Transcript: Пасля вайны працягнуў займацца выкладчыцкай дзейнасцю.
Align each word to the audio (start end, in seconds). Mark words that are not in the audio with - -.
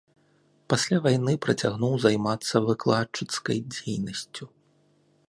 Пасля 0.73 0.97
вайны 1.05 1.35
працягнуў 1.45 1.93
займацца 2.05 2.55
выкладчыцкай 2.71 3.57
дзейнасцю. 3.77 4.45